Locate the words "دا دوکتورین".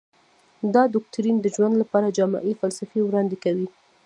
0.73-1.37